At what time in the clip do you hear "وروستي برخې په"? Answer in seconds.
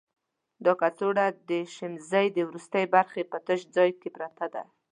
2.49-3.37